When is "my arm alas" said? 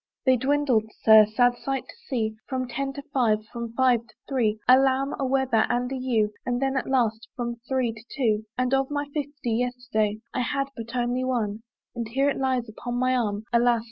12.97-13.79